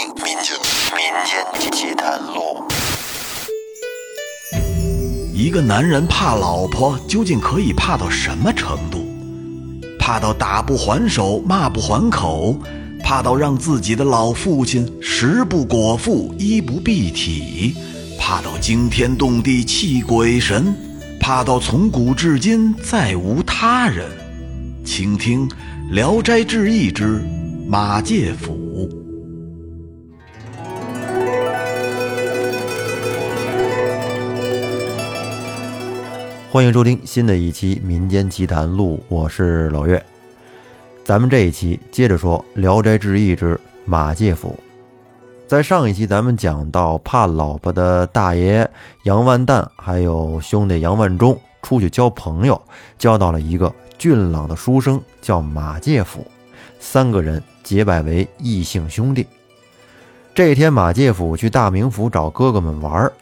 [0.00, 0.56] 民间
[0.96, 2.64] 民间奇谈录。
[5.34, 9.06] 一个男人怕老婆，究竟可以怕到什么程度？
[9.98, 12.56] 怕到打不还手，骂不还口，
[13.04, 17.74] 怕到让自己的老父亲食不果腹，衣不蔽体，
[18.18, 20.74] 怕到惊天动地泣鬼神，
[21.20, 24.06] 怕到从古至今再无他人。
[24.82, 25.46] 请听
[25.90, 27.22] 《聊斋志异》之
[27.68, 28.59] 马介甫。
[36.52, 40.04] 欢迎收听新的一期《民间奇谈录》，我是老岳。
[41.04, 44.58] 咱们这一期接着说《聊斋志异》之马介甫。
[45.46, 48.68] 在上一期，咱们讲到怕老婆的大爷
[49.04, 52.60] 杨万蛋，还有兄弟杨万忠出去交朋友，
[52.98, 56.26] 交到了一个俊朗的书生，叫马介甫。
[56.80, 59.24] 三个人结拜为异姓兄弟。
[60.34, 63.12] 这天，马介甫去大名府找哥哥们玩儿。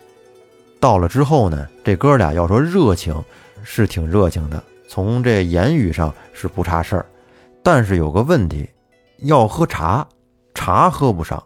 [0.81, 3.15] 到了之后呢，这哥俩要说热情，
[3.63, 7.07] 是挺热情的，从这言语上是不差事儿，
[7.63, 8.69] 但是有个问题，
[9.19, 10.07] 要喝茶，
[10.55, 11.39] 茶喝不上；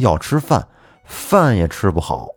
[0.00, 0.66] 要吃饭，
[1.04, 2.28] 饭也吃不好。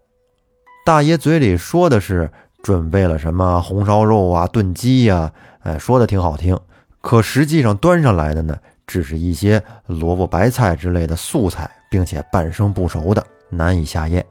[0.86, 2.30] 大爷嘴里说的是
[2.62, 6.60] 准备了什么红烧肉啊、炖鸡呀，哎，说的挺好听，
[7.02, 8.56] 可实际上端上来的呢，
[8.86, 14.24] 只是一些萝卜白菜之类的素菜，并且半生不熟的，难以下咽。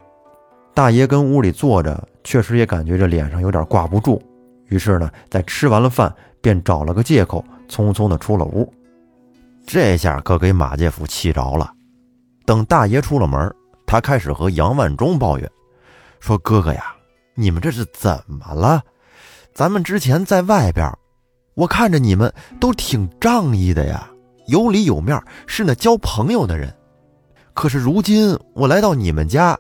[0.79, 4.23] 大爷跟屋里坐着，确实也感觉这脸上有点挂不住，
[4.67, 8.73] 于是呢，在吃完了饭，便找了个借口，匆匆的出了屋。
[9.67, 11.73] 这下可给马介甫气着了。
[12.47, 13.53] 等大爷出了门，
[13.87, 15.51] 他开始和杨万忠抱怨，
[16.21, 16.95] 说：“哥哥呀，
[17.35, 18.81] 你们这是怎么了？
[19.53, 20.89] 咱们之前在外边，
[21.55, 24.09] 我看着你们都挺仗义的呀，
[24.47, 26.73] 有里有面，是那交朋友的人。
[27.53, 29.59] 可是如今我来到你们家。”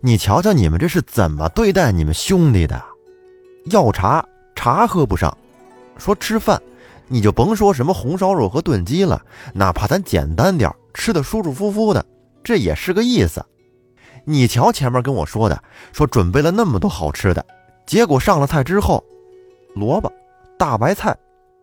[0.00, 2.80] 你瞧瞧，你们这是怎么对待你们兄弟的？
[3.66, 4.24] 要茶
[4.54, 5.36] 茶喝不上，
[5.98, 6.60] 说吃饭，
[7.08, 9.20] 你就甭说什么红烧肉和炖鸡了，
[9.52, 12.04] 哪怕咱简单点，吃的舒舒服服的，
[12.44, 13.44] 这也是个意思。
[14.24, 15.60] 你瞧前面跟我说的，
[15.92, 17.44] 说准备了那么多好吃的，
[17.86, 19.02] 结果上了菜之后，
[19.74, 20.12] 萝卜、
[20.58, 21.16] 大白菜，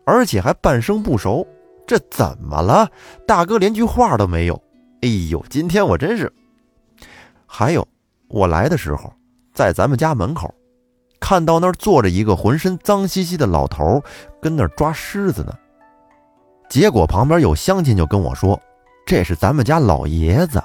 [0.04, 1.46] 而且还半生不熟，
[1.86, 2.90] 这怎么了？
[3.26, 4.62] 大哥连句话都没有。
[5.00, 6.30] 哎呦，今天我真是……
[7.46, 7.86] 还有。
[8.34, 9.12] 我来的时候，
[9.52, 10.52] 在咱们家门口，
[11.20, 14.02] 看到那儿坐着一个浑身脏兮兮的老头，
[14.42, 15.56] 跟那儿抓虱子呢。
[16.68, 18.60] 结果旁边有乡亲就跟我说
[19.06, 20.60] ：“这是咱们家老爷子，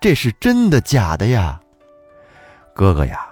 [0.00, 1.60] 这是真的假的呀？”
[2.74, 3.24] 哥哥呀，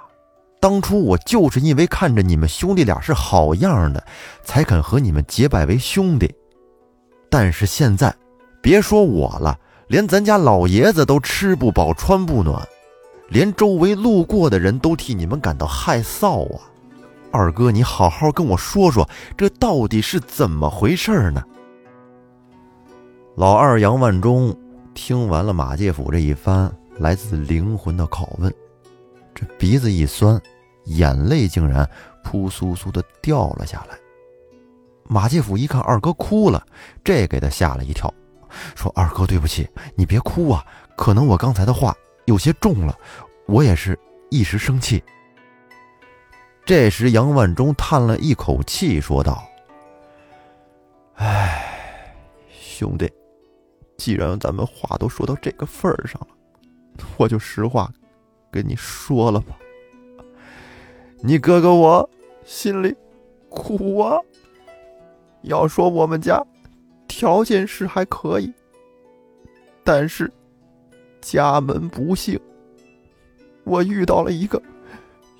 [0.60, 4.06] 当初我就是因为看着你们兄弟俩是好样的，
[4.44, 6.32] 才肯和你们结拜为兄弟。
[7.28, 8.14] 但是现在，
[8.62, 12.64] 别说我了，连咱家老爷子都吃不饱穿不暖。
[13.28, 16.62] 连周围路过的人都替你们感到害臊啊！
[17.32, 21.42] 二哥，你好好跟我说说，这到底是怎么回事呢？
[23.34, 24.56] 老二杨万忠
[24.94, 28.52] 听完了马介甫这一番来自灵魂的拷问，
[29.34, 30.40] 这鼻子一酸，
[30.84, 31.86] 眼泪竟然
[32.24, 33.98] 扑簌簌的掉了下来。
[35.08, 36.64] 马介甫一看二哥哭了，
[37.04, 38.12] 这给他吓了一跳，
[38.74, 40.64] 说：“二哥，对不起，你别哭啊，
[40.96, 41.94] 可能我刚才的话……”
[42.26, 42.96] 有些重了，
[43.46, 43.98] 我也是
[44.30, 45.02] 一时生气。
[46.64, 49.48] 这时，杨万忠叹了一口气，说道
[51.14, 52.12] ：“哎，
[52.50, 53.08] 兄弟，
[53.96, 56.28] 既然咱们话都说到这个份儿上了，
[57.16, 57.88] 我就实话
[58.50, 59.56] 跟你说了吧。
[61.20, 62.10] 你哥哥我
[62.44, 62.94] 心里
[63.48, 64.18] 苦啊。
[65.42, 66.44] 要说我们家
[67.06, 68.52] 条件是还可以，
[69.84, 70.28] 但是……”
[71.28, 72.38] 家门不幸，
[73.64, 74.62] 我遇到了一个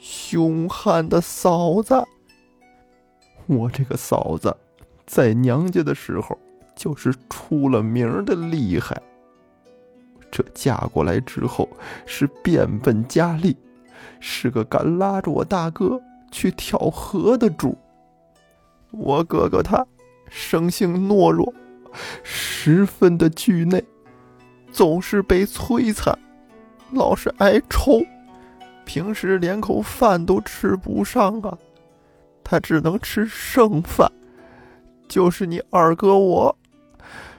[0.00, 1.94] 凶悍的嫂子。
[3.46, 4.52] 我这个嫂子
[5.06, 6.36] 在娘家的时候
[6.74, 9.00] 就是出了名的厉害。
[10.28, 11.68] 这嫁过来之后
[12.04, 13.56] 是变本加厉，
[14.18, 16.02] 是个敢拉着我大哥
[16.32, 17.78] 去跳河的主。
[18.90, 19.86] 我哥哥他
[20.28, 21.54] 生性懦弱，
[22.24, 23.84] 十分的惧内。
[24.76, 26.14] 总是被摧残，
[26.92, 28.04] 老是挨抽，
[28.84, 31.56] 平时连口饭都吃不上啊！
[32.44, 34.12] 他只能吃剩饭。
[35.08, 36.54] 就是你二哥我，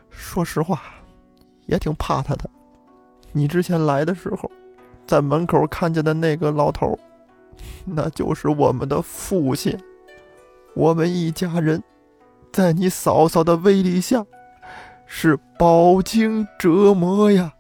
[0.10, 0.82] 说实话，
[1.68, 2.50] 也挺怕他的。
[3.32, 4.50] 你之前来的时候，
[5.06, 6.98] 在门口看见的那个老头，
[7.86, 9.78] 那就是我们的父亲。
[10.74, 11.84] 我们一家人，
[12.52, 14.26] 在你嫂嫂的威力下。
[15.08, 17.52] 是饱经折磨呀，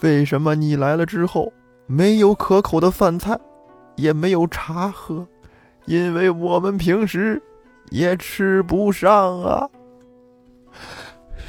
[0.00, 1.52] 为什么你来了之后
[1.86, 3.36] 没有可口的饭菜，
[3.96, 5.26] 也没有茶喝？
[5.86, 7.42] 因为我们平时
[7.90, 9.68] 也吃不上啊。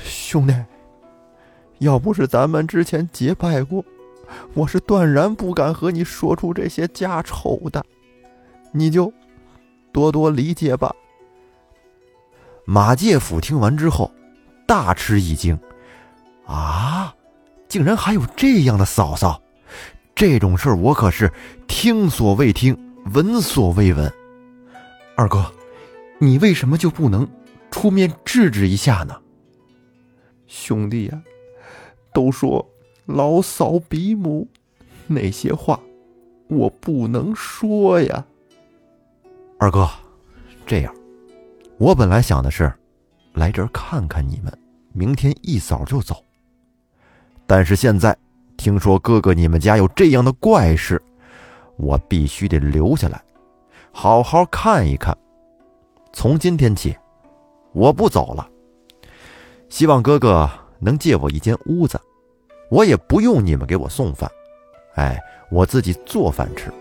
[0.03, 0.53] 兄弟，
[1.79, 3.83] 要不是咱们之前结拜过，
[4.53, 7.83] 我是断然不敢和你说出这些家丑的。
[8.71, 9.11] 你就
[9.91, 10.93] 多多理解吧。
[12.63, 14.11] 马介甫听完之后，
[14.67, 15.57] 大吃一惊
[16.45, 17.15] ：“啊，
[17.67, 19.41] 竟然还有这样的嫂嫂！
[20.13, 21.31] 这种事儿我可是
[21.67, 22.77] 听所未听，
[23.13, 24.11] 闻所未闻。
[25.15, 25.51] 二哥，
[26.19, 27.27] 你为什么就不能
[27.71, 29.21] 出面制止一下呢？”
[30.47, 31.21] 兄弟呀，
[32.13, 32.69] 都说
[33.05, 34.47] 老嫂比母，
[35.07, 35.79] 那些话
[36.49, 38.25] 我不能说呀。
[39.59, 39.89] 二哥，
[40.65, 40.93] 这样。
[41.77, 42.73] 我本来想的是，
[43.37, 44.51] 来这儿看看你们，
[44.93, 46.23] 明天一早就走。
[47.45, 48.17] 但是现在
[48.57, 51.01] 听说哥哥你们家有这样的怪事，
[51.77, 53.21] 我必须得留下来，
[53.91, 55.15] 好好看一看。
[56.11, 56.97] 从今天起，
[57.73, 58.49] 我不走了。
[59.69, 60.49] 希望哥哥
[60.79, 61.99] 能借我一间屋子，
[62.71, 64.29] 我也不用你们给我送饭，
[64.95, 65.19] 哎，
[65.51, 66.73] 我自己做饭吃。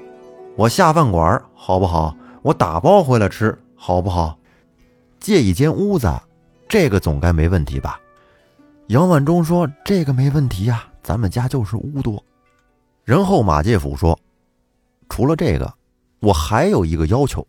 [0.56, 2.16] 我下饭馆好不好？
[2.40, 4.38] 我打包回来吃好不好？
[5.20, 6.08] 借一间屋子，
[6.68, 8.00] 这个总该没问题吧？
[8.88, 12.22] 杨万忠说：“这个没问题呀，咱们家就是屋多。”
[13.04, 14.18] 然后马介甫说
[15.08, 15.72] ：“除了这个，
[16.20, 17.46] 我还有一个要求。”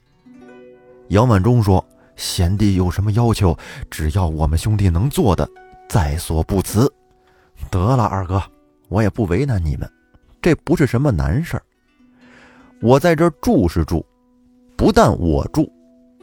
[1.10, 1.84] 杨万忠说
[2.16, 3.58] ：“贤弟有什么要求，
[3.90, 5.48] 只要我们兄弟能做的，
[5.88, 6.92] 在所不辞。”
[7.70, 8.42] 得了，二哥，
[8.88, 9.92] 我也不为难你们，
[10.42, 11.64] 这不是什么难事儿。
[12.82, 14.06] 我在这住是住，
[14.76, 15.72] 不但我住。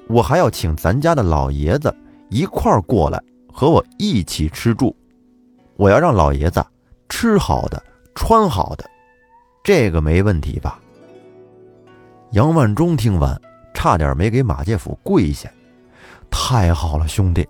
[0.09, 1.95] 我还要请咱家的老爷子
[2.29, 3.23] 一块儿过来
[3.53, 4.95] 和我一起吃住，
[5.77, 6.65] 我要让老爷子
[7.09, 7.83] 吃好的、
[8.15, 8.89] 穿好的，
[9.63, 10.81] 这个没问题吧？
[12.33, 13.41] 杨万忠听完，
[13.73, 15.49] 差点没给马介甫跪下。
[16.31, 17.47] 太好了，兄弟，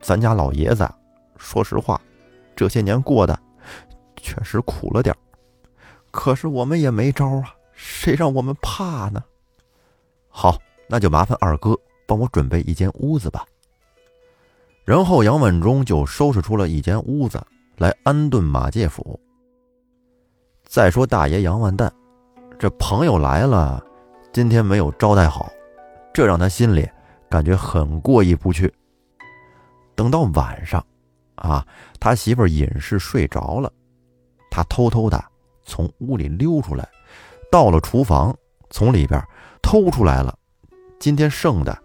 [0.00, 0.88] 咱家老爷子，
[1.36, 2.00] 说实话，
[2.56, 3.38] 这些年过的
[4.16, 5.14] 确实苦了点
[6.10, 9.22] 可是我们也没招啊，谁让我们怕呢？
[10.28, 10.56] 好，
[10.88, 11.78] 那就麻烦二哥。
[12.04, 13.46] 帮我准备一间屋子吧。
[14.84, 17.40] 然后杨万忠就收拾出了一间屋子
[17.76, 19.18] 来安顿马介甫。
[20.64, 21.90] 再说大爷杨万旦，
[22.58, 23.82] 这朋友来了，
[24.32, 25.50] 今天没有招待好，
[26.12, 26.88] 这让他心里
[27.28, 28.72] 感觉很过意不去。
[29.94, 30.84] 等到晚上，
[31.36, 31.66] 啊，
[32.00, 33.72] 他媳妇隐士睡着了，
[34.50, 35.22] 他偷偷的
[35.64, 36.88] 从屋里溜出来，
[37.50, 38.34] 到了厨房，
[38.70, 39.22] 从里边
[39.60, 40.36] 偷出来了
[40.98, 41.76] 今天剩的。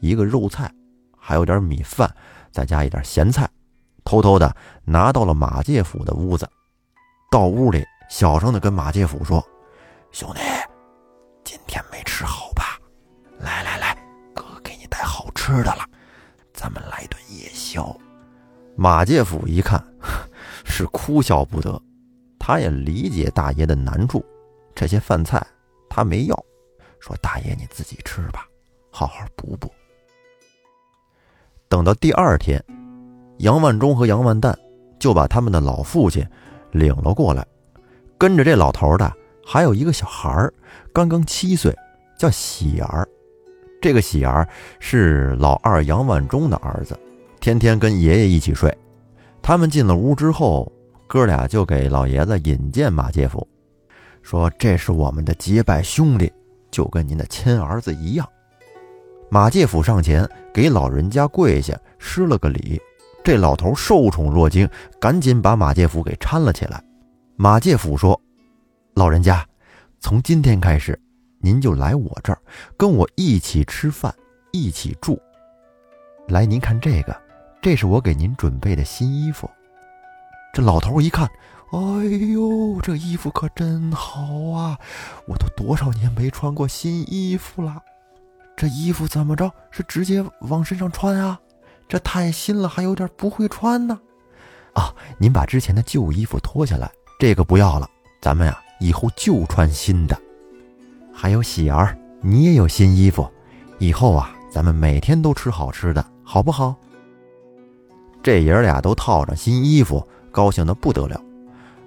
[0.00, 0.70] 一个肉菜，
[1.18, 2.14] 还有点米饭，
[2.56, 3.46] 再加一点咸菜，
[4.02, 6.48] 偷偷的拿到了马介甫的屋子。
[7.30, 9.46] 到屋里，小声的跟马介甫说
[10.10, 10.40] ：“兄弟，
[11.44, 12.80] 今天没吃好吧？
[13.40, 13.94] 来来来，
[14.34, 15.84] 哥给你带好吃的了，
[16.54, 17.94] 咱们来顿夜宵。”
[18.74, 19.84] 马介甫一看，
[20.64, 21.78] 是哭笑不得。
[22.38, 24.24] 他也理解大爷的难处，
[24.74, 25.46] 这些饭菜
[25.90, 26.44] 他没要，
[27.00, 28.46] 说：“大爷你自己吃吧，
[28.90, 29.70] 好好补补。”
[31.68, 32.62] 等到第二天，
[33.38, 34.54] 杨万忠和杨万旦
[34.98, 36.24] 就把他们的老父亲
[36.70, 37.44] 领了过来，
[38.16, 39.12] 跟着这老头的
[39.44, 40.52] 还有一个小孩儿，
[40.92, 41.74] 刚刚七岁，
[42.18, 43.06] 叫喜儿。
[43.80, 44.48] 这个喜儿
[44.80, 46.98] 是老二杨万忠的儿子，
[47.40, 48.76] 天天跟爷爷一起睡。
[49.42, 50.70] 他们进了屋之后，
[51.06, 53.46] 哥俩就给老爷子引荐马介甫，
[54.22, 56.32] 说：“这是我们的结拜兄弟，
[56.70, 58.26] 就跟您的亲儿子一样。”
[59.28, 62.80] 马介甫上前给老人家跪下施了个礼，
[63.24, 64.68] 这老头受宠若惊，
[65.00, 66.82] 赶紧把马介甫给搀了起来。
[67.34, 68.18] 马介甫说
[68.94, 69.44] ：“老人家，
[70.00, 70.98] 从今天开始，
[71.38, 72.38] 您就来我这儿，
[72.76, 74.14] 跟我一起吃饭，
[74.52, 75.20] 一起住。
[76.28, 77.14] 来，您看这个，
[77.60, 79.50] 这是我给您准备的新衣服。”
[80.54, 81.28] 这老头一看，
[81.72, 81.78] 哎
[82.32, 84.78] 呦，这衣服可真好啊！
[85.26, 87.82] 我都多少年没穿过新衣服了。
[88.56, 89.52] 这衣服怎么着？
[89.70, 91.38] 是直接往身上穿啊？
[91.86, 94.00] 这太新了，还有点不会穿呢。
[94.72, 97.88] 啊，您把之前的旧衣服脱下来，这个不要了，
[98.20, 100.18] 咱们呀以后就穿新的。
[101.12, 103.30] 还有喜儿，你也有新衣服，
[103.78, 106.74] 以后啊咱们每天都吃好吃的，好不好？
[108.22, 111.20] 这爷俩都套上新衣服，高兴的不得了。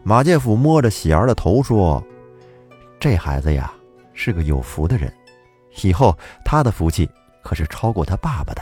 [0.04, 2.02] 马介甫摸着喜儿的头说
[3.00, 3.74] ：“这孩子呀，
[4.14, 5.12] 是个有福的人。”
[5.84, 7.10] 以后他的福气
[7.42, 8.62] 可是超过他爸爸的，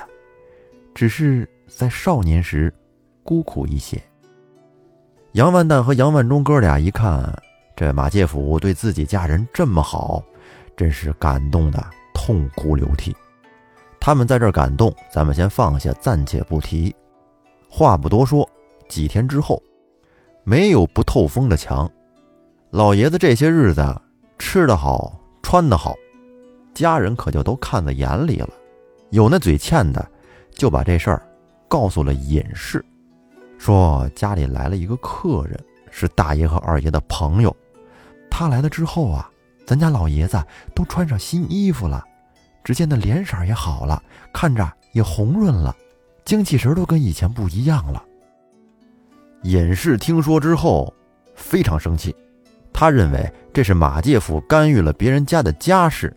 [0.94, 2.74] 只是在少年时
[3.24, 4.02] 孤苦一些。
[5.34, 7.32] 杨万蛋和杨万忠哥俩一看，
[7.76, 10.24] 这马介甫对自己家人这么好，
[10.76, 13.16] 真是感动的痛哭流涕。
[14.00, 16.96] 他们在这儿感动，咱们先放下，暂且不提。
[17.70, 18.50] 话不多说，
[18.88, 19.62] 几天之后，
[20.44, 21.92] 没有不透风的墙。
[22.70, 23.84] 老爷子这些日子
[24.40, 25.94] 吃得好，穿得好，
[26.78, 28.50] 家人可就都看在眼里了。
[29.10, 30.08] 有那嘴欠的，
[30.52, 31.28] 就把这事儿
[31.68, 32.86] 告诉了尹氏，
[33.58, 37.56] 说家里来了一个客人，是大爷和二爷的朋友。
[38.30, 39.28] 他来了之后啊，
[39.66, 40.40] 咱家老爷子
[40.76, 42.04] 都穿上新衣服了，
[42.64, 44.00] 只见那脸色也好了，
[44.32, 45.76] 看着也红润了，
[46.26, 48.04] 精气神都跟以前不一样了。
[49.42, 50.94] 尹氏听说之后，
[51.34, 52.16] 非常生气，
[52.72, 56.16] 他认为这是马介甫干预了别人家的家事。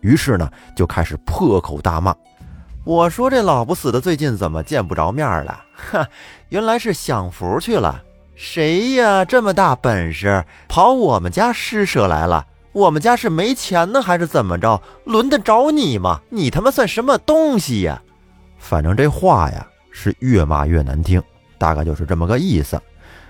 [0.00, 2.14] 于是呢，就开始破口大骂。
[2.84, 5.64] 我说这老不死的最近怎么见不着面了？
[5.74, 6.08] 哈，
[6.48, 8.02] 原来是享福去了。
[8.34, 12.46] 谁呀，这么大本事跑我们家施舍来了？
[12.72, 14.80] 我们家是没钱呢，还是怎么着？
[15.04, 16.20] 轮得着你吗？
[16.30, 18.00] 你他妈算什么东西呀？
[18.58, 21.22] 反正这话呀是越骂越难听，
[21.58, 22.80] 大概就是这么个意思。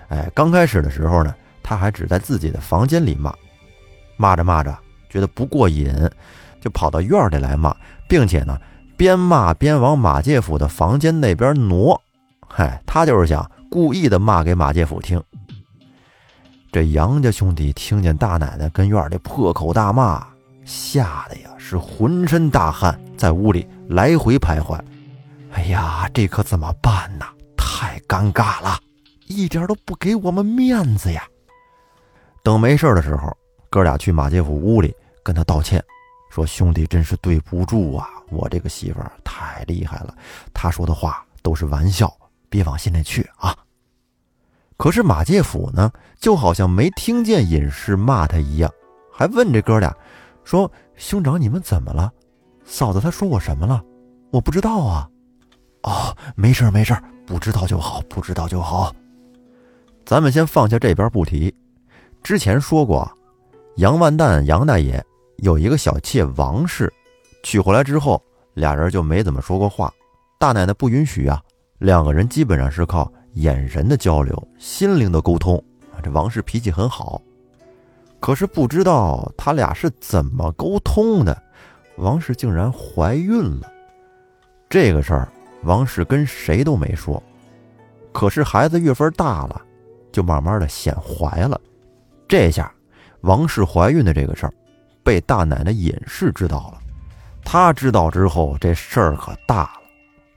[0.07, 3.33] 哎，刚开始的时候呢，他还只在自己的房间里骂，
[4.15, 4.73] 骂着骂着
[5.09, 5.93] 觉得不过瘾。
[6.61, 7.75] 就跑到院里来骂，
[8.07, 8.57] 并且呢，
[8.95, 11.99] 边骂边往马介甫的房间那边挪。
[12.47, 15.21] 嗨，他就是想故意的骂给马介甫听。
[16.71, 20.25] 这杨家兄弟听见大奶奶跟院里破口大骂，
[20.63, 24.79] 吓得呀是浑身大汗，在屋里来回徘徊。
[25.51, 27.25] 哎呀，这可怎么办呢？
[27.57, 28.77] 太尴尬了，
[29.27, 31.23] 一点都不给我们面子呀！
[32.43, 33.35] 等没事的时候，
[33.69, 35.83] 哥俩去马介甫屋里跟他道歉。
[36.31, 38.07] 说兄弟真是对不住啊！
[38.29, 40.15] 我这个媳妇儿太厉害了，
[40.53, 42.09] 他说的话都是玩笑，
[42.47, 43.53] 别往心里去啊。
[44.77, 48.71] 可是马介甫呢，就好像没听见隐士骂他一样，
[49.11, 49.93] 还问这哥俩
[50.45, 52.09] 说：“兄长，你们怎么了？
[52.63, 53.83] 嫂子她说我什么了？
[54.31, 55.09] 我不知道啊。”
[55.83, 56.97] 哦，没事没事，
[57.27, 58.95] 不知道就好，不知道就好。
[60.05, 61.53] 咱们先放下这边不提。
[62.23, 63.11] 之前说过，
[63.75, 65.03] 杨万蛋杨大爷。
[65.41, 66.91] 有一个小妾王氏，
[67.41, 68.21] 娶回来之后，
[68.53, 69.91] 俩人就没怎么说过话。
[70.37, 71.41] 大奶奶不允许啊，
[71.79, 75.61] 两个人基本上是靠眼神的交流、心灵的沟通。
[76.03, 77.19] 这王氏脾气很好，
[78.19, 81.35] 可是不知道他俩是怎么沟通的，
[81.95, 83.71] 王氏竟然怀孕了。
[84.69, 85.27] 这个事儿，
[85.63, 87.21] 王氏跟谁都没说。
[88.11, 89.59] 可是孩子月份大了，
[90.11, 91.59] 就慢慢的显怀了。
[92.27, 92.71] 这下，
[93.21, 94.53] 王氏怀孕的这个事儿。
[95.03, 96.81] 被大奶奶尹氏知道了，
[97.43, 99.81] 他知道之后，这事儿可大了，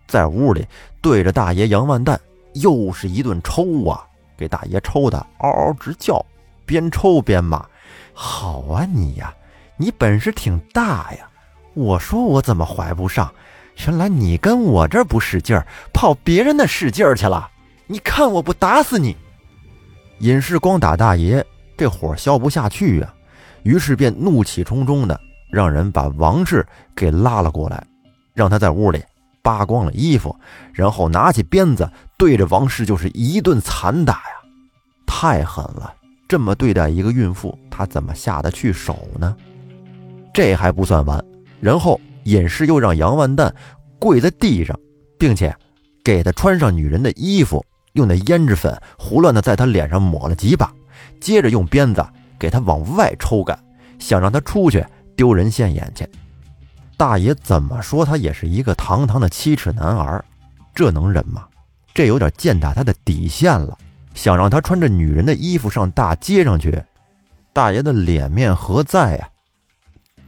[0.06, 0.66] 在屋里
[1.00, 2.20] 对着大爷杨万蛋
[2.54, 4.04] 又是一顿抽啊，
[4.36, 6.24] 给大爷抽的嗷嗷直叫，
[6.64, 7.64] 边抽边骂
[8.14, 9.34] ：“好啊你呀，
[9.76, 11.28] 你本事挺大呀！
[11.74, 13.32] 我说我怎么怀不上，
[13.86, 17.50] 原来你跟我这不使劲儿，跑别人那使劲儿去了！
[17.86, 19.16] 你看我不打死你！”
[20.20, 21.44] 尹氏光打大爷，
[21.76, 23.14] 这火消不下去呀。
[23.64, 27.84] 于是便怒气冲冲的让人把王氏给拉了过来，
[28.32, 29.02] 让他在屋里
[29.42, 30.34] 扒光了衣服，
[30.72, 34.36] 然后拿起鞭子对着王氏就是一顿残打呀，
[35.06, 35.92] 太狠了！
[36.26, 39.36] 这么对待一个孕妇，他怎么下得去手呢？
[40.32, 41.22] 这还不算完，
[41.60, 43.54] 然后尹氏又让杨万蛋
[43.98, 44.78] 跪在地上，
[45.18, 45.54] 并且
[46.02, 50.72] 给他穿上女人的衣服，用那胭脂粉胡乱的在他脸上抹了几把，
[51.20, 52.04] 接着用鞭子。
[52.38, 53.58] 给他往外抽干，
[53.98, 54.84] 想让他出去
[55.16, 56.08] 丢人现眼去。
[56.96, 60.24] 大爷怎么说他也是一个堂堂的七尺男儿，
[60.74, 61.46] 这能忍吗？
[61.92, 63.76] 这有点践踏他的底线了。
[64.14, 66.80] 想让他穿着女人的衣服上大街上去，
[67.52, 69.28] 大爷的脸面何在呀？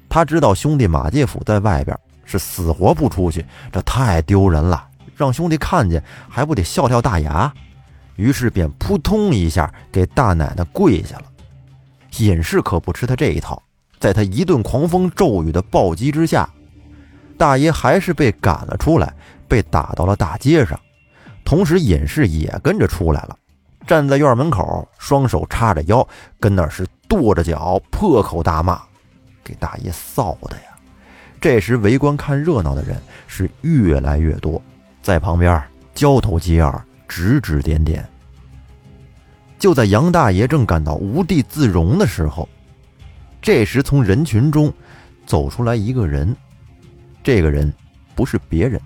[0.09, 7.53] 他知道兄弟马介甫在外边是死活不出去，这太丢人了，让兄弟看见还不得笑掉大牙？
[8.17, 11.25] 于是便扑通一下给大奶奶跪下了。
[12.19, 13.63] 尹氏可不吃他这一套，
[13.99, 16.49] 在他一顿狂风骤雨的暴击之下，
[17.37, 19.15] 大爷还是被赶了出来，
[19.47, 20.79] 被打到了大街上。
[21.45, 23.37] 同时，尹氏也跟着出来了，
[23.87, 26.07] 站在院门口，双手叉着腰，
[26.41, 28.81] 跟那是跺着脚，破口大骂，
[29.45, 30.77] 给大爷臊的呀！
[31.41, 34.61] 这时，围观看热闹的人是越来越多，
[35.03, 35.63] 在旁边
[35.95, 38.05] 交头接耳，指指点点。
[39.67, 42.49] 就在杨大爷正感到无地自容的时候，
[43.43, 44.73] 这时从人群中
[45.27, 46.37] 走出来一个人。
[47.21, 47.75] 这个人
[48.15, 48.81] 不是别人，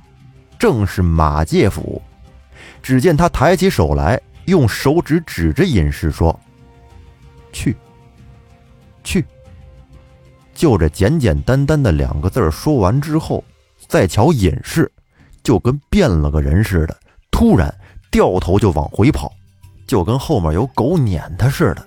[0.58, 2.00] 正是马介甫。
[2.82, 6.40] 只见他抬起手来，用手指指着隐士说
[7.52, 7.76] ：“去，
[9.04, 9.22] 去。”
[10.56, 13.44] 就这简简单单的两个字说完之后，
[13.87, 14.90] 再瞧隐士，
[15.42, 16.99] 就跟变了个人似的，
[17.30, 17.70] 突然
[18.10, 19.30] 掉头就往回跑，
[19.90, 21.85] 就跟后面有狗撵他似的，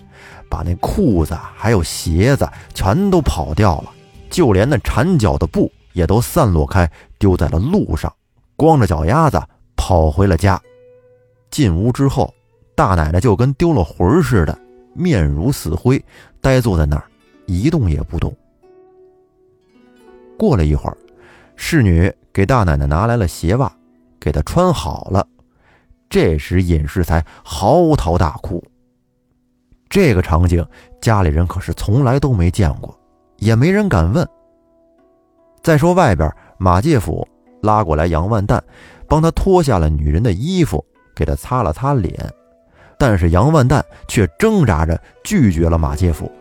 [0.49, 3.89] 把那裤子还有鞋子全都跑掉了，
[4.29, 6.85] 就连那缠脚的布也都散落开，
[7.17, 8.13] 丢在了路上，
[8.57, 9.41] 光着脚丫子
[9.77, 10.61] 跑回了家。
[11.49, 12.33] 进屋之后，
[12.75, 14.59] 大奶奶就跟丢了魂似的，
[14.93, 16.03] 面如死灰，
[16.41, 17.05] 呆坐在那儿，
[17.45, 18.35] 一动也不动。
[20.37, 20.97] 过了一会儿，
[21.55, 23.71] 侍女给大奶奶拿来了鞋袜，
[24.19, 25.25] 给她穿好了。
[26.13, 28.63] 这时尹氏才嚎啕大哭。
[29.89, 30.63] 这个场景，
[31.01, 32.95] 家里人可是从来都没见过，
[33.37, 34.23] 也没人敢问。
[35.63, 37.27] 再说外边，马介甫
[37.63, 38.63] 拉过来杨万蛋，
[39.07, 42.13] 帮他脱下了女人的衣服，给他擦了擦脸。
[42.99, 46.31] 但是杨万蛋却挣扎着拒绝了马介甫，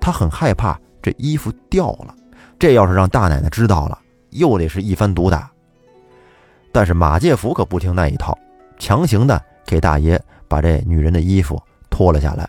[0.00, 2.12] 他很害怕这衣服掉了。
[2.58, 3.96] 这要是让大奶奶知道了，
[4.30, 5.48] 又得是一番毒打。
[6.72, 8.36] 但是马介甫可不听那一套，
[8.78, 12.48] 强行的给大爷把这女人的衣服脱了下来。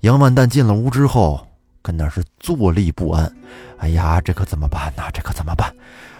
[0.00, 1.46] 杨万蛋进了屋之后，
[1.82, 3.32] 跟那是坐立不安。
[3.78, 5.02] 哎呀，这可怎么办呢？
[5.12, 5.74] 这可怎么办？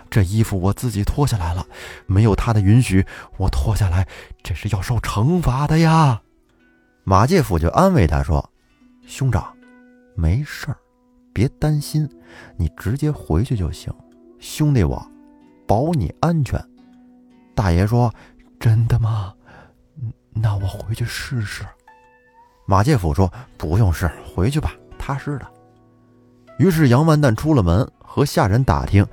[0.08, 1.66] 这衣服我自己脱下来了，
[2.06, 3.04] 没有他的允许，
[3.36, 4.06] 我脱下来，
[4.42, 6.20] 这是要受惩罚的呀。
[7.04, 8.50] 马介甫就安慰他说
[9.06, 9.54] ：“兄长，
[10.14, 10.76] 没事儿。”
[11.34, 12.08] 别担心，
[12.56, 13.92] 你直接回去就行。
[14.38, 15.06] 兄弟，我
[15.66, 16.58] 保你安全。
[17.54, 18.12] 大爷说
[18.58, 19.34] ：“真的吗？
[20.30, 21.64] 那我回去试试。”
[22.66, 25.46] 马介甫说：“不用试，回去吧，踏实的。”
[26.58, 29.06] 于是杨万蛋出了门，和下人打听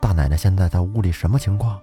[0.00, 1.80] 大奶奶现在在屋里什么情况。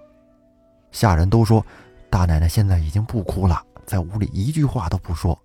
[0.90, 1.64] 下人都说，
[2.08, 5.38] 大奶奶现在已经不哭了，在屋里一句话都不说。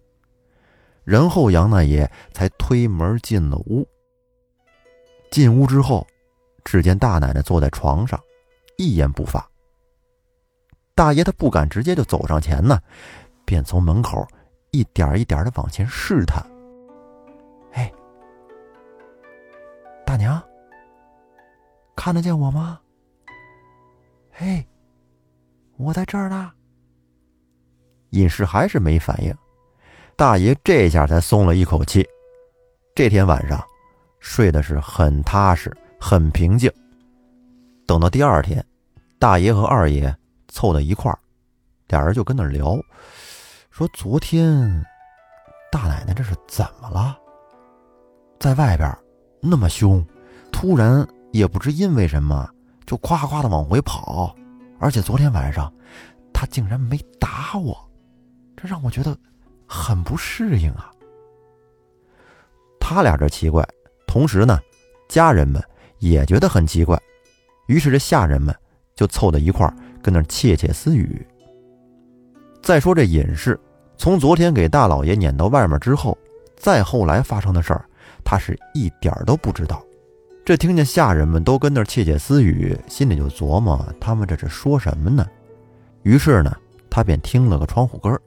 [1.03, 3.87] 然后杨大爷才推门进了屋。
[5.31, 6.05] 进屋之后，
[6.63, 8.19] 只见大奶奶坐在床上，
[8.77, 9.45] 一言不发。
[10.97, 12.81] 大爷他不敢直接就走上前呢，
[13.45, 14.27] 便从门口
[14.71, 16.43] 一点一点的往前试探。
[17.73, 17.93] 哎，
[20.03, 20.41] 大娘，
[21.95, 22.79] 看得见我吗？
[24.31, 24.65] 嘿，
[25.77, 26.51] 我在这儿呢。
[28.09, 29.31] 隐士还是没反应，
[30.15, 32.03] 大爷这下才松了一口气。
[32.95, 33.63] 这天晚上。
[34.19, 36.69] 睡的是很踏实，很平静。
[37.85, 38.65] 等到第二天，
[39.19, 40.13] 大爷和二爷
[40.47, 41.19] 凑到一块儿，
[41.87, 42.77] 俩人就跟那聊，
[43.69, 44.85] 说昨天
[45.71, 47.17] 大奶奶这是怎么了？
[48.39, 48.95] 在外边
[49.41, 50.05] 那么凶，
[50.51, 52.49] 突然也不知因为什么
[52.85, 54.35] 就夸夸的往回跑，
[54.79, 55.71] 而且昨天晚上
[56.33, 57.77] 他竟然没打我，
[58.55, 59.17] 这让我觉得
[59.67, 60.91] 很不适应啊。
[62.79, 63.67] 他俩这奇怪。
[64.07, 64.59] 同时呢，
[65.09, 65.61] 家人们
[65.99, 66.99] 也觉得很奇怪，
[67.67, 68.55] 于是这下人们
[68.95, 71.25] 就凑到一块儿跟那窃窃私语。
[72.61, 73.59] 再说这尹氏，
[73.97, 76.17] 从昨天给大老爷撵到外面之后，
[76.55, 77.85] 再后来发生的事儿，
[78.23, 79.83] 他是一点儿都不知道。
[80.45, 85.25] 这听见下人们都跟那窃窃私语，心里就琢磨他们这是说什么呢？
[86.03, 86.55] 于是呢，
[86.89, 88.21] 他便听了个窗户根儿，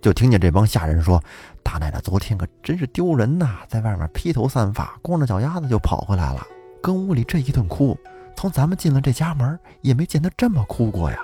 [0.00, 1.22] 就听见这帮下人说。
[1.62, 6.46] 大奶奶昨天可真是丢人呐，在外面披头散发、光着脚丫子就跑回来了，
[6.82, 7.94] 跟屋里这一顿哭，
[8.38, 11.18] 从咱们进了这家门也没见他这么哭过呀。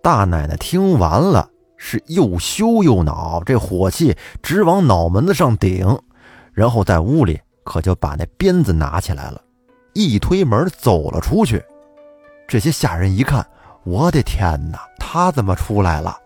[0.00, 5.98] 大奶奶听完了，是又羞又恼，这火气直往脑门子上顶，
[6.52, 9.42] 然后在屋里可就把那鞭子拿起来了，
[9.92, 11.60] 一推门走了出去。
[12.46, 13.44] 这些下人一看，
[13.82, 16.16] 我的天哪，他怎么出来了？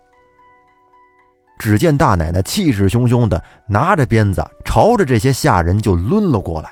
[1.59, 6.71] 只见大奶奶气势汹汹的拿着鞭子，朝着这些下人就抡了过来，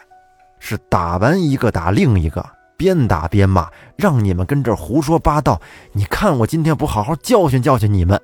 [0.58, 2.44] 是打完一个打另一个，
[2.76, 5.60] 边打边骂：“让你们跟这胡说八道！
[5.92, 8.20] 你看我今天不好好教训教训你们！”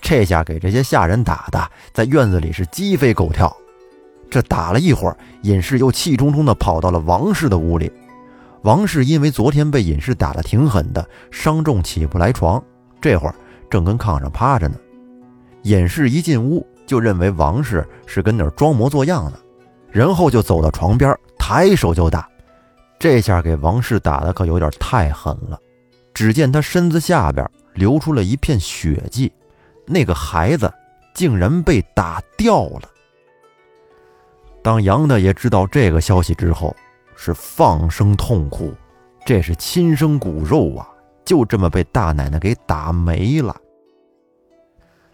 [0.00, 3.54] 这下给这些下人打的，在院子里是鸡飞狗跳。
[4.30, 7.90] 这打了一会儿，尹氏又气冲冲的跑到了王氏的屋里。
[8.62, 12.62] 王氏因为昨天被尹氏打的挺狠的，伤重起不来床，
[13.00, 13.34] 这会儿
[13.70, 14.76] 正跟炕上趴着呢。
[15.62, 19.40] 尹氏一进屋就认为王氏是跟那儿装模作样的，
[19.90, 22.28] 然后就走到床边，抬手就打。
[22.98, 25.58] 这下给王氏打的可有点太狠了。
[26.12, 29.32] 只见他身子下边流出了一片血迹，
[29.86, 30.72] 那个孩子
[31.14, 32.82] 竟然被打掉了。
[34.62, 36.74] 当杨大爷知道这个消息之后，
[37.14, 38.74] 是放声痛哭，
[39.24, 40.88] 这是亲生骨肉啊，
[41.24, 43.54] 就这么被大奶奶给打没了。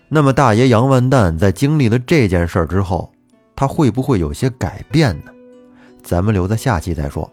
[0.08, 3.12] 那么大爷杨万蛋在经历了这件事之后，
[3.54, 5.30] 他会不会有些改变呢？
[6.02, 7.30] 咱们留在下期再说。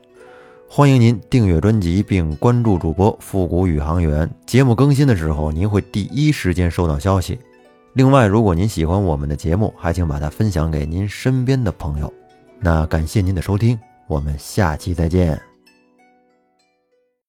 [0.74, 7.38] 欢迎您订阅专辑并关注主播复古宇航员，节目更新的时候您会第一时间收到消息。
[7.92, 12.12] 另外，如果您喜欢我们的节目，还请把它分享给您身边的朋友。
[12.58, 15.51] 那感谢您的收听，我们下期再见。